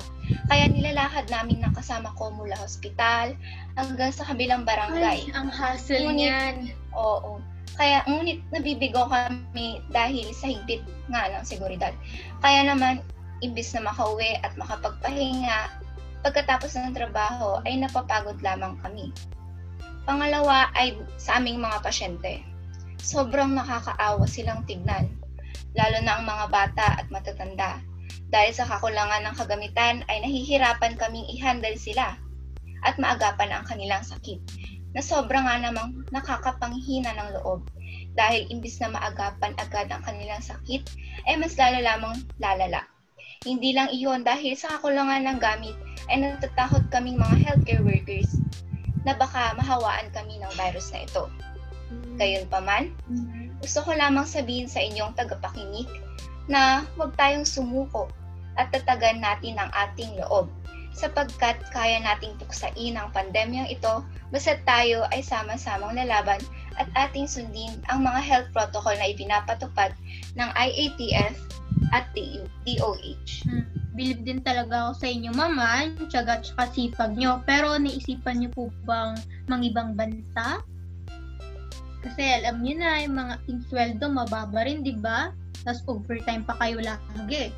Kaya 0.52 0.68
nilalakad 0.68 1.32
namin 1.32 1.64
ng 1.64 1.72
kasama 1.72 2.12
ko 2.20 2.28
mula 2.36 2.52
hospital 2.60 3.32
hanggang 3.74 4.12
sa 4.12 4.28
kabilang 4.28 4.68
barangay. 4.68 5.24
Ay, 5.24 5.32
ang 5.32 5.48
hassle 5.48 6.04
Ngunit- 6.04 6.20
niyan. 6.20 6.56
Oo. 6.92 7.40
Kaya 7.72 8.04
ngunit 8.04 8.44
nabibigo 8.52 9.08
kami 9.08 9.80
dahil 9.88 10.28
sa 10.36 10.52
higpit 10.52 10.84
nga 11.08 11.32
ng 11.32 11.44
seguridad. 11.48 11.96
Kaya 12.44 12.68
naman, 12.68 13.00
imbis 13.40 13.72
na 13.72 13.88
makauwi 13.88 14.36
at 14.44 14.52
makapagpahinga, 14.60 15.72
pagkatapos 16.20 16.76
ng 16.76 16.92
trabaho 16.92 17.64
ay 17.64 17.80
napapagod 17.80 18.36
lamang 18.44 18.76
kami. 18.84 19.08
Pangalawa 20.04 20.68
ay 20.76 21.00
sa 21.16 21.40
aming 21.40 21.58
mga 21.58 21.80
pasyente. 21.80 22.44
Sobrang 23.02 23.50
nakakaawa 23.56 24.22
silang 24.28 24.62
tignan, 24.68 25.10
lalo 25.76 25.98
na 26.02 26.20
ang 26.20 26.24
mga 26.28 26.46
bata 26.48 26.86
at 27.00 27.06
matatanda. 27.08 27.80
Dahil 28.32 28.52
sa 28.56 28.64
kakulangan 28.64 29.28
ng 29.28 29.34
kagamitan 29.36 30.04
ay 30.08 30.24
nahihirapan 30.24 30.96
kaming 30.96 31.28
i-handle 31.36 31.76
sila 31.76 32.16
at 32.82 32.94
maagapan 32.96 33.52
ang 33.52 33.64
kanilang 33.68 34.02
sakit 34.02 34.40
na 34.92 35.00
sobrang 35.04 35.44
nga 35.44 35.60
namang 35.60 36.04
nakakapanghina 36.12 37.12
ng 37.16 37.28
loob 37.40 37.64
dahil 38.12 38.44
imbis 38.52 38.76
na 38.80 38.92
maagapan 38.92 39.56
agad 39.56 39.88
ang 39.88 40.04
kanilang 40.04 40.44
sakit, 40.44 40.84
ay 41.28 41.34
mas 41.40 41.56
lalo 41.56 41.80
lamang 41.80 42.16
lalala. 42.36 42.84
Hindi 43.42 43.74
lang 43.74 43.90
iyon 43.90 44.22
dahil 44.22 44.54
sa 44.54 44.78
kakulangan 44.78 45.26
ng 45.26 45.38
gamit 45.40 45.74
ay 46.12 46.22
natatakot 46.22 46.84
kaming 46.92 47.18
mga 47.18 47.36
healthcare 47.42 47.82
workers 47.82 48.38
na 49.02 49.16
baka 49.18 49.56
mahawaan 49.58 50.12
kami 50.14 50.38
ng 50.38 50.52
virus 50.54 50.94
na 50.94 51.02
ito. 51.02 51.26
Gayunpaman, 52.20 52.92
gusto 53.62 53.86
ko 53.86 53.94
lamang 53.94 54.26
sabihin 54.26 54.66
sa 54.66 54.82
inyong 54.82 55.14
tagapakinig 55.14 55.86
na 56.50 56.82
huwag 56.98 57.14
tayong 57.14 57.46
sumuko 57.46 58.10
at 58.58 58.68
tatagan 58.74 59.22
natin 59.22 59.54
ang 59.56 59.70
ating 59.70 60.18
loob 60.18 60.50
sapagkat 60.92 61.56
kaya 61.72 62.02
nating 62.04 62.36
tuksain 62.36 62.98
ang 62.98 63.08
pandemyang 63.16 63.70
ito 63.70 64.04
basta 64.28 64.60
tayo 64.68 65.08
ay 65.14 65.24
sama-samang 65.24 65.96
lalaban 65.96 66.42
at 66.76 66.90
ating 66.98 67.24
sundin 67.24 67.72
ang 67.88 68.04
mga 68.04 68.20
health 68.20 68.48
protocol 68.52 68.92
na 68.98 69.08
ipinapatupad 69.08 69.96
ng 70.36 70.50
IATF 70.52 71.36
at 71.92 72.08
DOH. 72.64 73.44
Hmm. 73.44 73.64
Believe 73.92 74.24
din 74.24 74.40
talaga 74.40 74.88
ako 74.88 75.04
sa 75.04 75.08
inyo, 75.12 75.30
mama, 75.36 75.84
yung 75.84 76.08
tiyaga 76.08 76.40
at 76.40 76.72
sipag 76.72 77.12
nyo. 77.12 77.44
Pero 77.44 77.76
naisipan 77.76 78.40
nyo 78.40 78.48
po 78.48 78.62
bang 78.88 79.20
mangibang 79.52 79.92
bansa? 79.92 80.64
Kasi 82.02 82.22
alam 82.42 82.60
nyo 82.60 82.74
na, 82.76 82.90
yung 83.06 83.14
mga 83.14 83.34
yung 83.46 83.62
sweldo 83.70 84.04
mababa 84.10 84.66
rin, 84.66 84.82
di 84.82 84.98
ba? 84.98 85.30
Tapos 85.62 85.86
overtime 85.86 86.42
pa 86.42 86.58
kayo 86.58 86.82
lagi. 86.82 87.54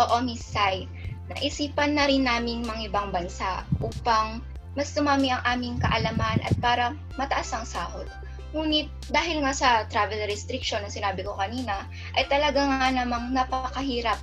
Oo, 0.00 0.16
Miss 0.24 0.40
Sai. 0.40 0.88
Naisipan 1.28 1.94
na 1.96 2.08
rin 2.08 2.24
namin 2.24 2.64
mga 2.64 2.88
ibang 2.88 3.12
bansa 3.12 3.68
upang 3.84 4.40
mas 4.72 4.88
tumami 4.96 5.28
ang 5.28 5.44
aming 5.44 5.76
kaalaman 5.76 6.40
at 6.40 6.56
para 6.64 6.96
mataas 7.20 7.52
ang 7.52 7.68
sahod. 7.68 8.08
Ngunit 8.56 8.88
dahil 9.12 9.44
nga 9.44 9.52
sa 9.52 9.68
travel 9.88 10.24
restriction 10.28 10.80
na 10.80 10.92
sinabi 10.92 11.24
ko 11.24 11.36
kanina, 11.36 11.88
ay 12.16 12.24
talaga 12.28 12.64
nga 12.64 12.88
namang 12.92 13.32
napakahirap 13.32 14.20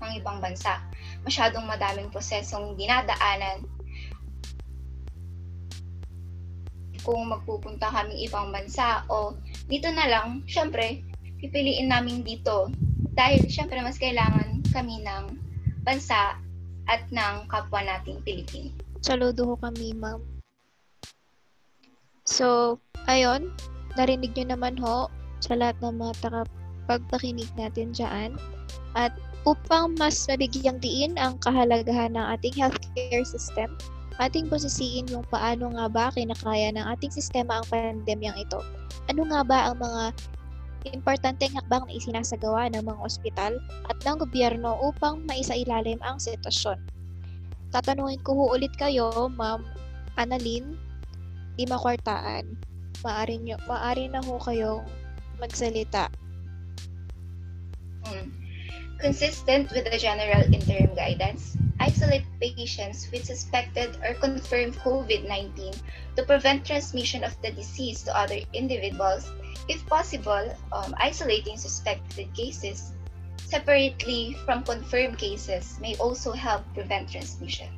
ng 0.00 0.12
ibang 0.16 0.40
bansa. 0.40 0.80
Masyadong 1.24 1.68
madaming 1.68 2.08
prosesong 2.08 2.76
dinadaanan. 2.76 3.64
Kung 7.02 7.30
magpupunta 7.30 7.90
kami 7.90 8.26
ibang 8.26 8.54
bansa 8.54 9.02
o 9.10 9.34
dito 9.66 9.90
na 9.90 10.06
lang, 10.06 10.46
syempre, 10.46 11.02
pipiliin 11.42 11.90
namin 11.90 12.22
dito 12.22 12.70
dahil 13.12 13.50
syempre 13.50 13.82
mas 13.82 13.98
kailangan 13.98 14.62
kami 14.70 15.02
ng 15.02 15.34
bansa 15.82 16.38
at 16.86 17.02
ng 17.10 17.46
kapwa 17.50 17.82
nating 17.82 18.22
Pilipino. 18.22 18.70
Saludo 19.02 19.50
ho 19.50 19.54
kami, 19.58 19.94
ma'am. 19.98 20.22
So, 22.22 22.78
ayun, 23.10 23.50
narinig 23.98 24.30
nyo 24.38 24.54
naman 24.54 24.78
ho 24.78 25.10
sa 25.42 25.58
lahat 25.58 25.74
ng 25.82 25.98
mga 25.98 26.14
takapagpakinig 26.22 27.50
natin 27.58 27.90
dyan. 27.90 28.38
At 28.94 29.10
upang 29.42 29.98
mas 29.98 30.22
mabigyang 30.30 30.78
diin 30.78 31.18
ang 31.18 31.42
kahalagahan 31.42 32.14
ng 32.14 32.26
ating 32.38 32.54
healthcare 32.54 33.26
system, 33.26 33.74
ating 34.20 34.50
posisiin 34.50 35.08
yung 35.08 35.24
paano 35.28 35.72
nga 35.72 35.86
ba 35.88 36.04
kinakaya 36.12 36.72
ng 36.74 36.84
ating 36.96 37.12
sistema 37.12 37.60
ang 37.60 37.66
pandemyang 37.72 38.36
ito. 38.36 38.60
Ano 39.08 39.24
nga 39.28 39.40
ba 39.44 39.58
ang 39.70 39.80
mga 39.80 40.12
importanteng 40.90 41.54
hakbang 41.54 41.86
na 41.86 41.94
isinasagawa 41.94 42.66
ng 42.74 42.82
mga 42.82 43.00
ospital 43.06 43.52
at 43.86 43.96
ng 44.02 44.18
gobyerno 44.18 44.74
upang 44.82 45.22
maisailalim 45.30 46.02
ang 46.02 46.18
sitwasyon. 46.18 46.76
Tatanungin 47.70 48.20
ko 48.26 48.34
ho 48.34 48.44
ulit 48.52 48.74
kayo, 48.76 49.08
Ma'am 49.32 49.62
Annalyn, 50.18 50.76
di 51.56 51.64
makwartaan. 51.64 52.58
Maari, 53.00 53.40
nyo, 53.40 53.56
maari 53.64 54.12
na 54.12 54.20
ho 54.20 54.36
kayong 54.42 54.84
magsalita. 55.40 56.12
Mm. 58.04 58.41
Consistent 59.02 59.66
with 59.74 59.90
the 59.90 59.98
general 59.98 60.46
interim 60.54 60.94
guidance, 60.94 61.58
isolate 61.82 62.22
patients 62.38 63.10
with 63.10 63.26
suspected 63.26 63.98
or 64.06 64.14
confirmed 64.22 64.78
COVID-19 64.78 65.74
to 66.14 66.22
prevent 66.22 66.62
transmission 66.62 67.26
of 67.26 67.34
the 67.42 67.50
disease 67.50 68.06
to 68.06 68.14
other 68.14 68.38
individuals, 68.54 69.26
if 69.66 69.82
possible, 69.90 70.54
um, 70.70 70.94
isolating 71.02 71.58
suspected 71.58 72.30
cases 72.30 72.94
separately 73.42 74.38
from 74.46 74.62
confirmed 74.62 75.18
cases 75.18 75.82
may 75.82 75.98
also 75.98 76.30
help 76.30 76.62
prevent 76.70 77.10
transmission. 77.10 77.74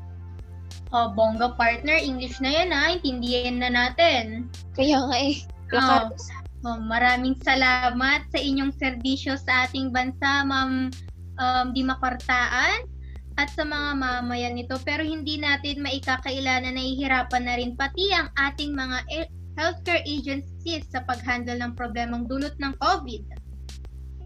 Oh, 0.93 1.09
bongga 1.16 1.57
partner, 1.57 1.97
English 1.97 2.37
na 2.45 2.52
yan 2.52 2.69
ha, 2.69 2.93
intindihan 3.00 3.64
na 3.64 3.73
natin. 3.73 4.52
Kaya 4.76 5.09
nga 5.09 5.16
eh. 5.16 5.40
Plakado. 5.73 6.21
Oh, 6.69 6.81
maraming 6.85 7.40
salamat 7.40 8.28
sa 8.28 8.38
inyong 8.40 8.76
serbisyo 8.76 9.40
sa 9.40 9.64
ating 9.64 9.88
bansa, 9.88 10.45
Ma'am 10.45 10.93
um, 11.38 11.75
Di 11.75 11.83
Makartaan 11.83 12.87
at 13.35 13.50
sa 13.50 13.67
mga 13.67 13.99
mamayan 13.99 14.55
nito. 14.55 14.79
Pero 14.87 15.03
hindi 15.03 15.38
natin 15.38 15.83
maikakaila 15.83 16.62
na 16.62 16.71
nahihirapan 16.71 17.43
na 17.45 17.55
rin 17.59 17.75
pati 17.75 18.14
ang 18.14 18.31
ating 18.38 18.75
mga 18.75 18.99
e- 19.11 19.33
healthcare 19.55 20.03
agencies 20.07 20.87
sa 20.91 21.03
pag-handle 21.07 21.59
ng 21.59 21.73
problemang 21.79 22.26
dulot 22.26 22.55
ng 22.59 22.75
COVID. 22.83 23.23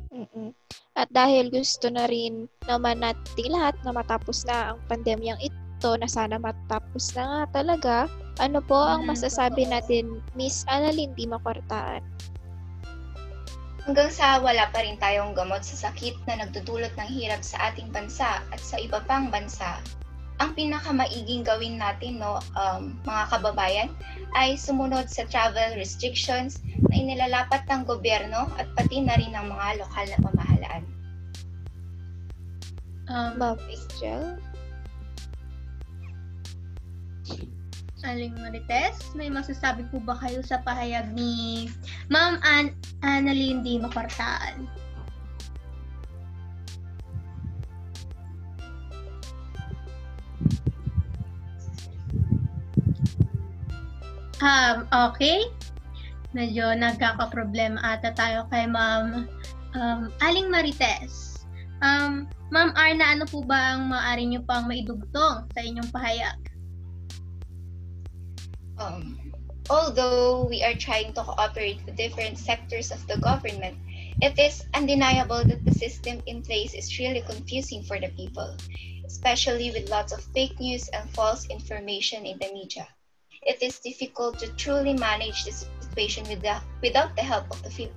Mm-mm. 0.09 0.51
At 0.97 1.09
dahil 1.13 1.53
gusto 1.53 1.93
na 1.93 2.09
rin 2.09 2.49
naman 2.67 3.05
nating 3.05 3.53
lahat 3.53 3.77
na 3.85 3.93
matapos 3.95 4.43
na 4.49 4.75
ang 4.75 4.79
pandemyang 4.89 5.39
ito, 5.39 5.91
na 5.95 6.11
sana 6.11 6.43
matapos 6.43 7.15
na 7.15 7.23
nga 7.23 7.63
talaga, 7.63 7.97
ano 8.43 8.59
po 8.59 8.75
ang 8.75 9.07
masasabi 9.07 9.63
natin, 9.69 10.19
Miss 10.35 10.67
Annalyn 10.67 11.15
Di 11.15 11.31
Makortaan? 11.31 12.03
Hanggang 13.89 14.13
sa 14.13 14.37
wala 14.45 14.69
pa 14.69 14.85
rin 14.85 15.01
tayong 15.01 15.33
gamot 15.33 15.65
sa 15.65 15.89
sakit 15.89 16.21
na 16.29 16.45
nagdudulot 16.45 16.93
ng 17.01 17.09
hirap 17.09 17.41
sa 17.41 17.73
ating 17.73 17.89
bansa 17.89 18.45
at 18.53 18.61
sa 18.61 18.77
iba 18.77 19.01
pang 19.09 19.33
bansa, 19.33 19.81
ang 20.45 20.53
pinakamaiging 20.53 21.41
gawin 21.41 21.81
natin, 21.81 22.21
no, 22.21 22.37
um, 22.53 23.01
mga 23.09 23.25
kababayan, 23.33 23.89
ay 24.37 24.61
sumunod 24.61 25.09
sa 25.09 25.25
travel 25.33 25.73
restrictions 25.81 26.61
na 26.85 27.01
inilalapat 27.01 27.65
ng 27.65 27.89
gobyerno 27.89 28.53
at 28.61 28.69
pati 28.77 29.01
na 29.01 29.17
rin 29.17 29.33
ng 29.33 29.47
mga 29.57 29.81
lokal 29.81 30.05
na 30.05 30.19
pamahalaan. 30.21 30.83
Um, 33.09 33.41
Ma'am 33.41 33.57
Rachel? 33.57 34.37
Aling 38.07 38.39
Marites, 38.39 39.11
may 39.19 39.27
masasabi 39.27 39.83
po 39.91 39.99
ba 39.99 40.15
kayo 40.23 40.39
sa 40.47 40.63
pahayag 40.63 41.11
ni 41.19 41.67
Ma'am 42.07 42.39
An 42.47 42.71
Annalyn 43.03 43.67
Di 43.67 43.83
Makartaan? 43.83 44.71
Um, 54.39 54.87
okay. 54.95 55.43
Medyo 56.31 56.79
nagkakaproblema 56.79 57.83
ata 57.83 58.15
tayo 58.15 58.47
kay 58.47 58.71
Ma'am 58.71 59.27
um, 59.75 60.01
Aling 60.23 60.47
Marites. 60.47 61.43
Um, 61.83 62.31
Ma'am 62.55 62.71
Arna, 62.79 63.19
ano 63.19 63.27
po 63.27 63.43
ba 63.43 63.75
ang 63.75 63.91
maaari 63.91 64.25
niyo 64.31 64.47
pang 64.47 64.71
maidugtong 64.71 65.51
sa 65.51 65.61
inyong 65.61 65.91
pahayag? 65.91 66.48
Um, 68.79 69.19
although 69.71 70.47
we 70.47 70.63
are 70.63 70.75
trying 70.75 71.13
to 71.15 71.23
cooperate 71.23 71.83
with 71.85 71.97
different 71.97 72.39
sectors 72.39 72.91
of 72.91 73.05
the 73.07 73.19
government, 73.19 73.77
it 74.23 74.39
is 74.39 74.65
undeniable 74.75 75.45
that 75.45 75.65
the 75.65 75.75
system 75.75 76.23
in 76.27 76.43
place 76.43 76.75
is 76.75 76.99
really 76.99 77.23
confusing 77.23 77.83
for 77.83 77.99
the 77.99 78.09
people, 78.15 78.57
especially 79.07 79.71
with 79.71 79.91
lots 79.91 80.13
of 80.13 80.23
fake 80.35 80.59
news 80.59 80.89
and 80.91 81.11
false 81.11 81.47
information 81.51 82.27
in 82.27 82.39
the 82.39 82.51
media. 82.53 82.87
It 83.43 83.63
is 83.63 83.79
difficult 83.79 84.39
to 84.41 84.51
truly 84.55 84.95
manage 84.95 85.45
this 85.45 85.67
situation 85.81 86.27
with 86.29 86.43
the, 86.43 86.59
without 86.83 87.15
the 87.15 87.23
help 87.23 87.51
of 87.51 87.63
the 87.63 87.91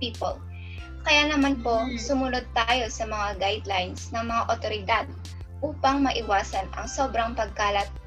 people. 0.00 0.40
Kaya 1.02 1.34
naman 1.34 1.60
po, 1.66 1.82
Mm. 1.82 1.98
sumunod 1.98 2.46
tayo 2.54 2.86
sa 2.86 3.04
mga 3.04 3.42
guidelines 3.42 4.14
ng 4.14 4.22
mga 4.22 4.42
otoridad 4.48 5.06
upang 5.62 6.02
maiwasan 6.02 6.66
ang 6.74 6.86
sobrang 6.86 7.34
pagkalat 7.34 7.86
at 7.86 8.01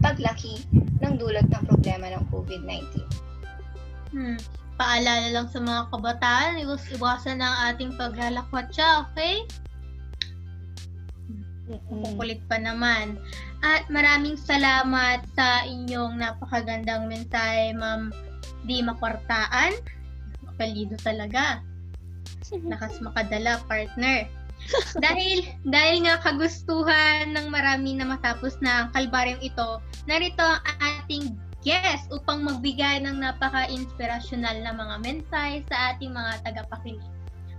paglaki 0.00 0.64
ng 1.00 1.14
dulot 1.16 1.46
ng 1.48 1.64
problema 1.68 2.12
ng 2.12 2.24
COVID-19. 2.32 3.04
Hmm. 4.10 4.38
Paalala 4.80 5.28
lang 5.28 5.46
sa 5.52 5.60
mga 5.60 5.92
kabataan, 5.92 6.56
iwas 6.64 6.88
iwasan 6.96 7.44
ang 7.44 7.56
ating 7.68 7.92
paglalakwatsa, 8.00 9.04
okay? 9.06 9.44
Kukulit 11.68 12.40
pa 12.48 12.56
naman. 12.56 13.20
At 13.60 13.86
maraming 13.92 14.40
salamat 14.40 15.20
sa 15.36 15.68
inyong 15.68 16.16
napakagandang 16.16 17.12
mensahe, 17.12 17.76
Ma'am 17.76 18.08
Di 18.64 18.80
Makwartaan. 18.80 19.76
Kapalido 20.48 20.96
talaga. 21.04 21.60
Lakas 22.72 22.98
makadala, 23.04 23.60
partner. 23.68 24.39
dahil 25.04 25.46
dahil 25.66 26.06
nga 26.06 26.20
kagustuhan 26.22 27.32
ng 27.34 27.46
marami 27.50 27.96
na 27.98 28.06
matapos 28.06 28.58
na 28.62 28.86
ang 28.86 28.88
kalbaryong 28.94 29.42
ito, 29.42 29.80
narito 30.06 30.42
ang 30.42 30.78
ating 30.80 31.34
guest 31.60 32.08
upang 32.08 32.40
magbigay 32.44 33.04
ng 33.04 33.20
napaka-inspirasyonal 33.20 34.64
na 34.64 34.72
mga 34.72 34.96
mensahe 35.04 35.60
sa 35.68 35.92
ating 35.92 36.12
mga 36.12 36.40
tagapakinig. 36.44 37.04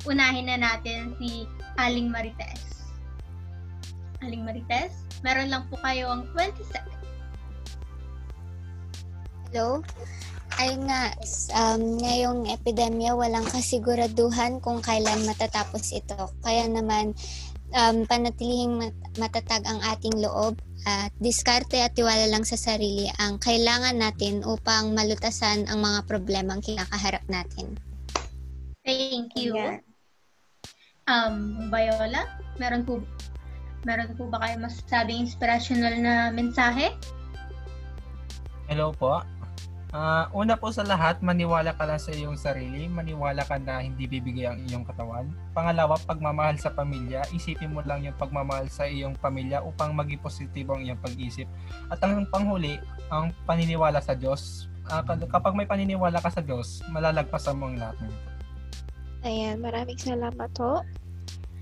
Unahin 0.10 0.50
na 0.50 0.58
natin 0.58 1.14
si 1.22 1.46
Aling 1.78 2.10
Marites. 2.10 2.90
Aling 4.26 4.42
Marites, 4.42 5.06
meron 5.22 5.54
lang 5.54 5.70
po 5.70 5.78
kayo 5.86 6.10
ang 6.10 6.26
20 6.34 6.58
seconds. 6.66 7.06
Hello? 9.54 9.86
Ayun 10.62 10.86
nga, 10.86 11.10
um, 11.58 11.98
ngayong 11.98 12.46
epidemya, 12.54 13.18
walang 13.18 13.50
kasiguraduhan 13.50 14.62
kung 14.62 14.78
kailan 14.78 15.26
matatapos 15.26 15.90
ito. 15.90 16.30
Kaya 16.46 16.70
naman, 16.70 17.18
um, 17.74 18.06
panatilihing 18.06 18.78
mat- 18.78 19.18
matatag 19.18 19.66
ang 19.66 19.82
ating 19.82 20.22
loob 20.22 20.62
at 20.86 21.10
diskarte 21.18 21.82
at 21.82 21.98
tiwala 21.98 22.30
lang 22.30 22.46
sa 22.46 22.62
sarili 22.62 23.10
ang 23.18 23.42
kailangan 23.42 23.98
natin 23.98 24.46
upang 24.46 24.94
malutasan 24.94 25.66
ang 25.66 25.82
mga 25.82 26.06
problemang 26.06 26.62
kinakaharap 26.62 27.26
natin. 27.26 27.82
Thank 28.86 29.34
you. 29.34 29.58
Um, 31.10 31.70
Viola, 31.74 32.38
meron 32.62 32.86
po 32.86 33.02
meron 33.82 34.14
po 34.14 34.30
ba 34.30 34.38
kayo 34.46 34.62
masasabing 34.62 35.26
inspirational 35.26 35.98
na 35.98 36.30
mensahe? 36.30 36.94
Hello 38.70 38.94
po. 38.94 39.26
Ah, 39.92 40.32
una 40.32 40.56
po 40.56 40.72
sa 40.72 40.88
lahat, 40.88 41.20
maniwala 41.20 41.76
ka 41.76 41.84
lang 41.84 42.00
sa 42.00 42.16
iyong 42.16 42.40
sarili, 42.40 42.88
maniwala 42.88 43.44
ka 43.44 43.60
na 43.60 43.84
hindi 43.84 44.08
bibigay 44.08 44.48
ang 44.48 44.64
iyong 44.64 44.88
katawan. 44.88 45.28
Pangalawa, 45.52 46.00
pagmamahal 46.08 46.56
sa 46.56 46.72
pamilya, 46.72 47.28
isipin 47.36 47.76
mo 47.76 47.84
lang 47.84 48.08
yung 48.08 48.16
pagmamahal 48.16 48.72
sa 48.72 48.88
iyong 48.88 49.20
pamilya 49.20 49.60
upang 49.60 49.92
maging 49.92 50.24
positibo 50.24 50.80
ang 50.80 50.88
iyong 50.88 51.02
pag-isip. 51.04 51.44
At 51.92 52.00
ang 52.08 52.24
panghuli, 52.32 52.80
ang 53.12 53.36
paniniwala 53.44 54.00
sa 54.00 54.16
Diyos. 54.16 54.72
Kad- 54.88 55.28
kapag 55.28 55.60
may 55.60 55.68
paniniwala 55.68 56.24
ka 56.24 56.32
sa 56.32 56.40
Diyos, 56.40 56.80
malalagpasan 56.88 57.60
mo 57.60 57.68
ang 57.68 57.76
lahat 57.76 58.00
ng 58.00 58.12
ito. 58.16 58.30
Ayan, 59.28 59.60
maraming 59.60 60.00
salamat 60.00 60.52
ho. 60.64 60.88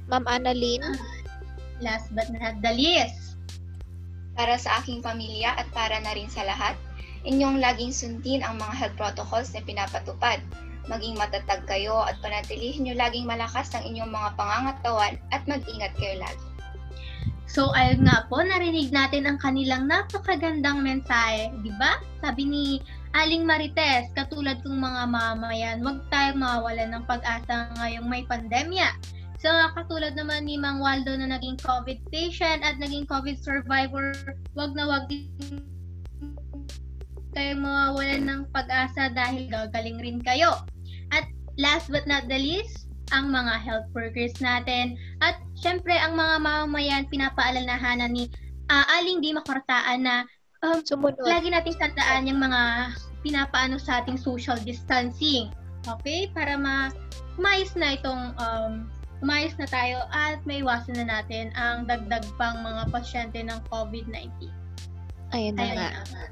Ma'am 0.05 0.25
Annalyn? 0.29 0.85
Last 1.81 2.13
but 2.13 2.29
not 2.29 2.61
the 2.61 2.73
least, 2.77 3.41
Para 4.37 4.55
sa 4.55 4.79
aking 4.79 5.03
pamilya 5.03 5.51
at 5.57 5.67
para 5.73 5.99
na 5.99 6.13
rin 6.15 6.31
sa 6.31 6.47
lahat, 6.47 6.77
inyong 7.27 7.60
laging 7.60 7.91
sundin 7.91 8.45
ang 8.45 8.60
mga 8.60 8.73
health 8.75 8.95
protocols 8.95 9.51
na 9.51 9.63
pinapatupad. 9.63 10.39
Maging 10.88 11.19
matatag 11.19 11.67
kayo 11.69 12.01
at 12.01 12.17
panatilihin 12.23 12.88
nyo 12.88 12.95
laging 12.97 13.29
malakas 13.29 13.69
ang 13.75 13.86
inyong 13.86 14.10
mga 14.10 14.29
pangangatawan 14.39 15.13
at 15.29 15.41
mag-ingat 15.45 15.93
kayo 15.99 16.17
lagi. 16.17 16.45
So, 17.49 17.73
ayun 17.73 18.05
nga 18.05 18.29
po, 18.29 18.45
narinig 18.45 18.93
natin 18.93 19.25
ang 19.25 19.41
kanilang 19.41 19.89
napakagandang 19.89 20.86
mensahe, 20.86 21.49
di 21.65 21.73
ba? 21.82 21.97
Sabi 22.21 22.45
ni 22.45 22.65
Aling 23.17 23.41
Marites, 23.41 24.13
katulad 24.13 24.62
kong 24.62 24.77
mga 24.77 25.10
mamayan, 25.10 25.82
huwag 25.82 26.05
tayong 26.13 26.45
mawawalan 26.45 26.93
ng 26.93 27.03
pag-asa 27.10 27.73
ngayong 27.82 28.05
may 28.05 28.21
pandemya. 28.29 28.93
So, 29.41 29.49
katulad 29.73 30.13
naman 30.13 30.45
ni 30.45 30.62
Mang 30.62 30.77
Waldo 30.77 31.17
na 31.17 31.25
naging 31.25 31.58
COVID 31.65 32.05
patient 32.13 32.62
at 32.62 32.77
naging 32.77 33.10
COVID 33.10 33.41
survivor, 33.41 34.13
wag 34.53 34.77
na 34.77 34.86
wag 34.86 35.10
din 35.10 35.25
kayong 37.33 37.61
mawawalan 37.61 38.23
ng 38.25 38.41
pag-asa 38.53 39.13
dahil 39.13 39.49
gagaling 39.49 40.01
rin 40.01 40.19
kayo. 40.21 40.65
At 41.13 41.29
last 41.57 41.89
but 41.89 42.05
not 42.09 42.25
the 42.29 42.37
least, 42.37 42.89
ang 43.09 43.33
mga 43.33 43.53
health 43.61 43.89
workers 43.97 44.37
natin 44.37 44.93
at 45.25 45.41
syempre 45.57 45.97
ang 45.97 46.13
mga 46.13 46.45
mamamayan 46.45 47.09
pinapaalalahanan 47.09 48.13
ni 48.13 48.29
ah, 48.69 48.85
Aling 49.01 49.21
Di 49.21 49.33
Makortaan 49.33 50.05
na 50.05 50.29
um, 50.61 50.81
Sumunod. 50.85 51.25
lagi 51.25 51.49
nating 51.49 51.77
tandaan 51.81 52.29
yung 52.29 52.41
mga 52.41 52.93
pinapaano 53.25 53.81
sa 53.81 54.01
ating 54.03 54.17
social 54.17 54.57
distancing. 54.61 55.49
Okay? 55.89 56.29
Para 56.37 56.53
ma 56.55 56.93
mais 57.39 57.71
na 57.73 57.95
itong 57.97 58.35
um, 58.37 58.85
umayos 59.23 59.55
na 59.59 59.67
tayo 59.67 60.05
at 60.11 60.39
may 60.47 60.63
iwasan 60.63 60.95
na 60.95 61.19
natin 61.19 61.51
ang 61.55 61.87
dagdag 61.87 62.23
pang 62.39 62.61
mga 62.63 62.87
pasyente 62.91 63.39
ng 63.43 63.59
COVID-19. 63.67 64.47
Ayun 65.35 65.55
na 65.55 65.63
Ayun 65.63 65.75
nga. 65.75 65.89
na. 66.07 66.23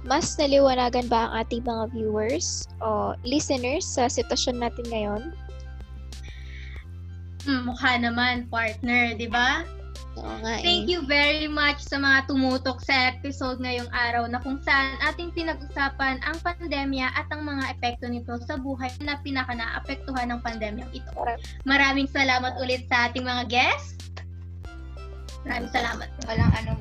Mas 0.00 0.32
naliwanagan 0.40 1.12
ba 1.12 1.28
ang 1.28 1.44
ating 1.44 1.60
mga 1.64 1.92
viewers 1.92 2.64
o 2.80 3.12
listeners 3.20 3.84
sa 3.84 4.08
sitwasyon 4.08 4.56
natin 4.56 4.86
ngayon? 4.88 5.22
Hmm, 7.44 7.68
mukha 7.68 7.96
naman, 8.00 8.48
partner, 8.48 9.16
di 9.16 9.28
ba? 9.28 9.64
Oo 10.20 10.36
nga 10.42 10.60
eh. 10.60 10.64
Thank 10.64 10.90
you 10.90 11.04
very 11.06 11.48
much 11.48 11.80
sa 11.80 11.96
mga 11.96 12.28
tumutok 12.28 12.82
sa 12.84 13.14
episode 13.14 13.62
ngayong 13.62 13.88
araw 13.94 14.28
na 14.28 14.42
kung 14.42 14.60
saan 14.60 14.98
ating 15.06 15.32
pinag-usapan 15.32 16.20
ang 16.24 16.36
pandemya 16.42 17.12
at 17.14 17.30
ang 17.30 17.46
mga 17.46 17.78
epekto 17.78 18.10
nito 18.10 18.36
sa 18.44 18.58
buhay 18.58 18.90
na 19.00 19.20
pinaka 19.22 19.54
naapektuhan 19.54 20.32
ng 20.32 20.40
pandemyang 20.44 20.90
ito. 20.92 21.12
Maraming 21.64 22.10
salamat 22.10 22.58
ulit 22.60 22.84
sa 22.90 23.08
ating 23.08 23.24
mga 23.24 23.48
guests. 23.48 23.96
Maraming 25.46 25.72
salamat. 25.72 26.08
Walang 26.28 26.52
ano 26.52 26.72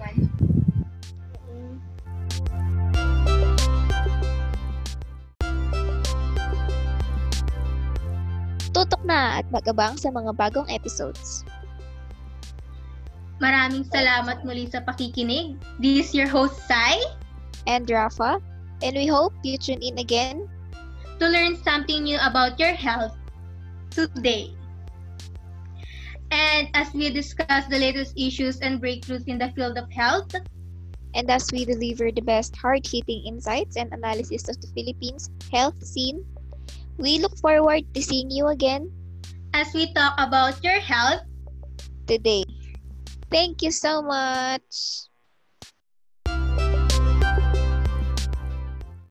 Tutok 8.80 9.04
na 9.04 9.44
at 9.44 9.46
mag-abang 9.52 10.00
sa 10.00 10.08
mga 10.08 10.32
bagong 10.40 10.64
episodes. 10.72 11.44
Maraming 13.44 13.84
salamat 13.92 14.40
muli 14.48 14.72
sa 14.72 14.80
pakikinig. 14.80 15.60
This 15.84 16.08
is 16.08 16.16
your 16.16 16.32
host, 16.32 16.56
Sai, 16.64 16.96
And 17.68 17.84
Rafa, 17.92 18.40
and 18.80 18.96
we 18.96 19.04
hope 19.04 19.36
you 19.44 19.60
tune 19.60 19.84
in 19.84 20.00
again 20.00 20.48
to 21.20 21.28
learn 21.28 21.60
something 21.60 22.08
new 22.08 22.16
about 22.24 22.56
your 22.56 22.72
health 22.72 23.20
today. 23.92 24.56
And 26.32 26.72
as 26.72 26.96
we 26.96 27.12
discuss 27.12 27.68
the 27.68 27.84
latest 27.84 28.16
issues 28.16 28.64
and 28.64 28.80
breakthroughs 28.80 29.28
in 29.28 29.44
the 29.44 29.52
field 29.60 29.76
of 29.76 29.92
health, 29.92 30.32
and 31.20 31.28
as 31.28 31.52
we 31.52 31.68
deliver 31.68 32.16
the 32.16 32.24
best 32.24 32.56
hard-hitting 32.56 33.28
insights 33.28 33.76
and 33.76 33.92
analysis 33.92 34.48
of 34.48 34.56
the 34.64 34.72
Philippines 34.72 35.28
health 35.52 35.76
scene, 35.84 36.24
we 37.00 37.18
look 37.18 37.36
forward 37.40 37.88
to 37.96 38.04
seeing 38.04 38.30
you 38.30 38.48
again 38.48 38.92
as 39.56 39.72
we 39.74 39.92
talk 39.94 40.14
about 40.20 40.62
your 40.64 40.80
health 40.80 41.24
today. 42.06 42.44
Thank 43.32 43.62
you 43.64 43.72
so 43.72 44.02
much. 44.02 45.09